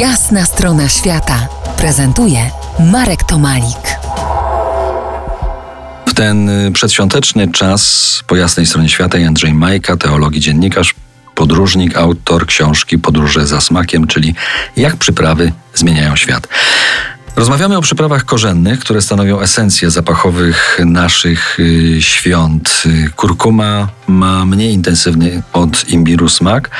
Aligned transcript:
Jasna 0.00 0.44
strona 0.44 0.88
świata 0.88 1.48
prezentuje 1.78 2.50
Marek 2.92 3.24
Tomalik. 3.24 3.98
W 6.06 6.14
ten 6.14 6.48
y, 6.48 6.72
przedświąteczny 6.72 7.52
czas 7.52 8.22
po 8.26 8.36
jasnej 8.36 8.66
stronie 8.66 8.88
świata 8.88 9.18
Jędrzej 9.18 9.54
Majka, 9.54 9.96
teolog 9.96 10.34
i 10.34 10.40
dziennikarz, 10.40 10.94
podróżnik, 11.34 11.96
autor 11.96 12.46
książki 12.46 12.98
Podróże 12.98 13.46
za 13.46 13.60
smakiem, 13.60 14.06
czyli 14.06 14.34
Jak 14.76 14.96
przyprawy 14.96 15.52
zmieniają 15.74 16.16
świat. 16.16 16.48
Rozmawiamy 17.36 17.76
o 17.76 17.82
przyprawach 17.82 18.24
korzennych, 18.24 18.80
które 18.80 19.02
stanowią 19.02 19.40
esencję 19.40 19.90
zapachowych 19.90 20.80
naszych 20.84 21.60
y, 21.60 22.02
świąt. 22.02 22.82
Y, 22.86 23.10
kurkuma 23.16 23.88
ma 24.06 24.46
mniej 24.46 24.72
intensywny 24.72 25.42
od 25.52 25.88
imbiru 25.88 26.28
smak, 26.28 26.70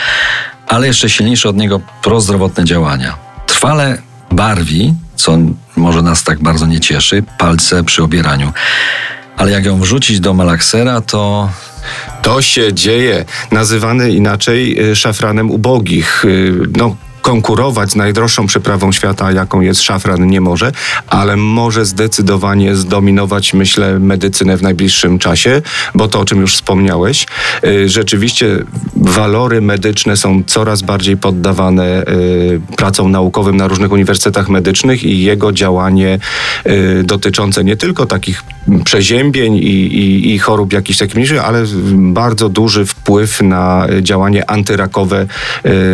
ale 0.66 0.86
jeszcze 0.86 1.10
silniejsze 1.10 1.48
od 1.48 1.56
niego 1.56 1.80
prozdrowotne 2.02 2.64
działania. 2.64 3.16
Trwale 3.46 3.98
barwi, 4.30 4.94
co 5.16 5.38
może 5.76 6.02
nas 6.02 6.24
tak 6.24 6.42
bardzo 6.42 6.66
nie 6.66 6.80
cieszy, 6.80 7.22
palce 7.38 7.84
przy 7.84 8.02
obieraniu. 8.02 8.52
Ale 9.36 9.50
jak 9.50 9.64
ją 9.64 9.80
wrzucić 9.80 10.20
do 10.20 10.34
malaksera, 10.34 11.00
to 11.00 11.50
To 12.22 12.42
się 12.42 12.74
dzieje, 12.74 13.24
nazywany 13.52 14.12
inaczej 14.12 14.90
y, 14.90 14.96
szafranem 14.96 15.50
ubogich. 15.50 16.24
Y, 16.24 16.52
No, 16.76 16.96
konkurować 17.26 17.90
z 17.90 17.96
najdroższą 17.96 18.46
przyprawą 18.46 18.92
świata, 18.92 19.32
jaką 19.32 19.60
jest 19.60 19.82
szafran, 19.82 20.26
nie 20.26 20.40
może, 20.40 20.72
ale 21.06 21.36
może 21.36 21.84
zdecydowanie 21.84 22.74
zdominować, 22.74 23.54
myślę, 23.54 23.98
medycynę 23.98 24.56
w 24.56 24.62
najbliższym 24.62 25.18
czasie, 25.18 25.62
bo 25.94 26.08
to, 26.08 26.20
o 26.20 26.24
czym 26.24 26.40
już 26.40 26.54
wspomniałeś, 26.54 27.26
y, 27.64 27.88
rzeczywiście 27.88 28.46
walory 28.96 29.60
medyczne 29.60 30.16
są 30.16 30.42
coraz 30.46 30.82
bardziej 30.82 31.16
poddawane 31.16 32.02
y, 32.02 32.60
pracom 32.76 33.10
naukowym 33.10 33.56
na 33.56 33.68
różnych 33.68 33.92
uniwersytetach 33.92 34.48
medycznych 34.48 35.04
i 35.04 35.22
jego 35.22 35.52
działanie 35.52 36.18
y, 36.66 37.02
dotyczące 37.04 37.64
nie 37.64 37.76
tylko 37.76 38.06
takich 38.06 38.42
przeziębień 38.84 39.56
i, 39.56 39.60
i, 39.60 40.34
i 40.34 40.38
chorób 40.38 40.72
jakichś 40.72 40.98
takich 40.98 41.14
mniejszych, 41.14 41.44
ale 41.44 41.64
bardzo 41.92 42.48
duży 42.48 42.86
wpływ 42.86 43.40
na 43.42 43.86
działanie 44.02 44.50
antyrakowe 44.50 45.26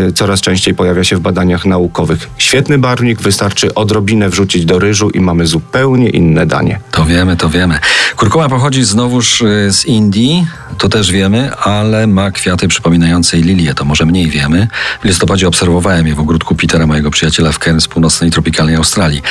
y, 0.09 0.13
coraz 0.13 0.41
częściej 0.41 0.75
pojawia 0.75 1.05
się 1.05 1.17
w 1.17 1.21
badaniach 1.21 1.67
naukowych. 1.67 2.31
Świetny 2.39 2.79
barwnik, 2.79 3.21
wystarczy 3.21 3.75
odrobinę 3.75 4.29
wrzucić 4.29 4.65
do 4.65 4.79
ryżu 4.79 5.11
i 5.11 5.21
mamy 5.21 5.47
zupełnie 5.47 6.09
inne 6.09 6.47
danie. 6.47 6.81
To 6.91 7.05
wiemy, 7.05 7.37
to 7.37 7.49
wiemy. 7.49 7.79
Kurkuma 8.17 8.49
pochodzi 8.49 8.85
znowuż 8.85 9.41
y, 9.41 9.73
z 9.73 9.87
Indii, 9.87 10.47
to 10.79 10.89
też 10.89 11.13
wiemy, 11.13 11.57
ale 11.57 12.07
ma 12.07 12.31
kwiaty 12.31 12.69
przypominające 12.69 13.37
lilię, 13.37 13.75
to 13.75 13.85
może 13.85 14.07
mniej 14.07 14.31
wiemy. 14.31 14.69
W 15.03 15.05
listopadzie 15.05 15.49
obserwowałem 15.49 16.07
je 16.07 16.15
w 16.15 16.21
ogródku 16.21 16.55
Petera, 16.55 16.87
mojego 16.87 17.11
przyjaciela 17.11 17.53
w 17.53 17.59
Cairns, 17.59 17.89
północnej 17.89 18.31
tropikalnej 18.31 18.77
Australii. 18.77 19.23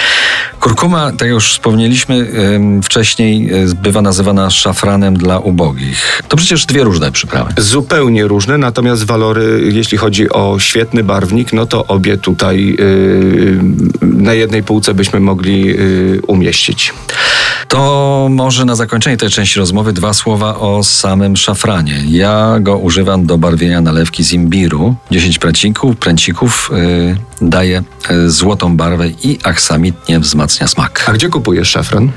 Kurkuma, 0.60 1.12
tak 1.12 1.22
jak 1.22 1.30
już 1.30 1.52
wspomnieliśmy 1.52 2.28
wcześniej, 2.84 3.31
y, 3.32 3.76
bywa 3.76 4.02
nazywana 4.02 4.50
szafranem 4.50 5.18
dla 5.18 5.40
ubogich. 5.40 6.22
To 6.28 6.38
przecież 6.38 6.66
dwie 6.66 6.84
różne 6.84 7.12
przyprawy. 7.12 7.54
Zupełnie 7.58 8.28
różne, 8.28 8.58
natomiast 8.58 9.04
walory, 9.04 9.70
jeśli 9.72 9.98
chodzi 9.98 10.30
o 10.30 10.60
świetny 10.60 11.04
barwnik, 11.04 11.54
no 11.54 11.66
to 11.66 11.88
obie 11.88 12.18
tutaj 12.18 12.76
y, 12.80 13.60
na 14.02 14.34
jednej 14.34 14.64
półce 14.64 14.94
byśmy 14.94 15.20
mogli 15.20 15.70
y, 15.70 16.20
umieścić. 16.28 16.94
To 17.68 18.28
może 18.32 18.66
na 18.66 18.76
zakończenie 18.76 19.18
tej 19.18 19.30
części 19.30 19.60
rozmowy 19.60 19.94
dwa 19.94 20.14
słowa 20.14 20.60
o 20.60 20.84
samym 20.84 21.38
szafranie. 21.38 22.04
Ja 22.10 22.60
go 22.60 22.78
używam 22.78 23.26
do 23.26 23.38
barwienia 23.38 23.82
nalewki 23.82 24.24
z 24.24 24.34
imbiru. 24.34 24.96
10 25.12 25.40
pręcików, 25.40 25.98
pręcików 25.98 26.72
yy, 27.42 27.50
daje 27.50 27.84
złotą 28.28 28.78
barwę 28.78 29.08
i 29.24 29.40
aksamitnie 29.44 30.20
wzmacnia 30.20 30.68
smak. 30.68 31.06
A 31.08 31.14
gdzie 31.14 31.30
kupujesz 31.30 31.70
szafran? 31.70 32.12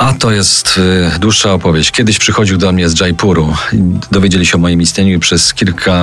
A 0.00 0.12
to 0.12 0.30
jest 0.30 0.80
y, 1.16 1.18
dłuższa 1.18 1.52
opowieść. 1.52 1.90
Kiedyś 1.90 2.18
przychodził 2.18 2.58
do 2.58 2.72
mnie 2.72 2.88
z 2.88 3.00
Jaipuru. 3.00 3.54
Dowiedzieli 4.10 4.46
się 4.46 4.56
o 4.56 4.60
moim 4.60 4.82
istnieniu 4.82 5.16
i 5.16 5.18
przez 5.18 5.54
kilka 5.54 5.94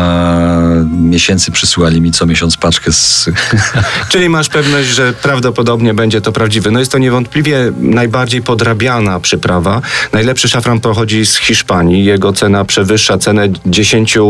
miesięcy 0.91 1.51
przysyłali 1.51 2.01
mi 2.01 2.11
co 2.11 2.25
miesiąc 2.25 2.57
paczkę 2.57 2.91
z... 2.91 3.29
Czyli 4.11 4.29
masz 4.29 4.49
pewność, 4.49 4.88
że 4.88 5.13
prawdopodobnie 5.13 5.94
będzie 5.94 6.22
to 6.22 6.31
prawdziwe. 6.31 6.72
No 6.72 6.79
jest 6.79 6.91
to 6.91 6.97
niewątpliwie 6.97 7.72
najbardziej 7.79 8.41
podrabiana 8.41 9.19
przyprawa. 9.19 9.81
Najlepszy 10.13 10.49
szafran 10.49 10.79
pochodzi 10.79 11.25
z 11.25 11.38
Hiszpanii. 11.38 12.05
Jego 12.05 12.33
cena 12.33 12.66
przewyższa 12.66 13.17
cenę 13.17 13.47
10 13.66 14.17
y, 14.17 14.22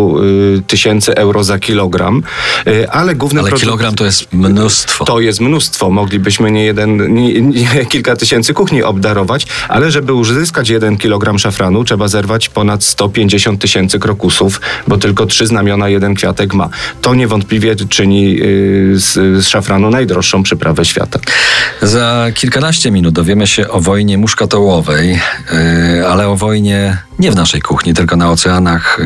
tysięcy 0.68 1.16
euro 1.16 1.44
za 1.44 1.60
kilogram. 1.60 2.24
Y, 2.68 2.90
ale 2.90 3.16
główny 3.16 3.40
Ale 3.40 3.50
produkt- 3.50 3.64
kilogram 3.64 3.96
to 3.96 4.06
jest 4.06 4.34
mnóstwo. 4.34 5.06
To 5.06 5.20
jest 5.20 5.42
mnóstwo. 5.42 5.90
Moglibyśmy 5.90 6.52
nie 6.52 6.66
jeden, 6.66 7.14
nie, 7.14 7.42
nie 7.42 7.86
kilka 7.86 8.16
tysięcy 8.16 8.54
kuchni 8.54 8.84
obdarować, 8.84 9.48
ale 9.68 9.92
żeby 9.92 10.14
uzyskać 10.14 10.70
jeden 10.70 10.98
kilogram 10.98 11.40
szafranu, 11.40 11.84
trzeba 11.84 12.08
zerwać 12.08 12.50
ponad 12.50 12.84
150 12.84 13.62
tysięcy 13.62 14.00
krokusów, 14.00 14.62
bo 14.88 14.98
tylko 14.98 15.26
trzy 15.26 15.48
znamiona 15.48 15.90
jeden 15.90 16.14
kwiatek 16.14 16.54
ma. 16.54 16.70
To 17.02 17.16
niewątpliwie 17.16 17.76
czyni 17.76 18.42
y, 18.42 19.00
z, 19.00 19.14
z 19.14 19.48
szafranu 19.48 19.90
najdroższą 19.90 20.44
przyprawę 20.44 20.86
świata. 20.86 21.20
Za 21.82 22.28
kilkanaście 22.34 22.92
minut 22.92 23.14
dowiemy 23.14 23.48
się 23.48 23.70
o 23.70 23.82
wojnie 23.82 24.18
muszkatołowej, 24.18 25.20
yy, 26.00 26.08
ale 26.08 26.28
o 26.28 26.36
wojnie 26.36 26.98
nie 27.20 27.32
w 27.32 27.36
naszej 27.36 27.62
kuchni, 27.62 27.94
tylko 27.94 28.16
na 28.16 28.32
oceanach 28.32 29.00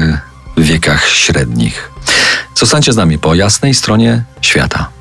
w 0.58 0.64
wiekach 0.64 1.08
średnich. 1.08 1.92
Zostańcie 2.56 2.94
z 2.94 2.96
nami 2.96 3.20
po 3.20 3.36
jasnej 3.36 3.74
stronie 3.74 4.24
świata. 4.42 5.01